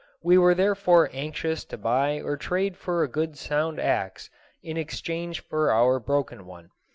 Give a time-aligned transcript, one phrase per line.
[0.23, 4.31] We were therefore anxious to buy or trade for a good sound axe
[4.63, 6.71] in exchange for our broken one.